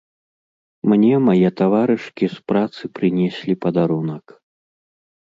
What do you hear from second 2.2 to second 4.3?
з працы прынеслі падарунак.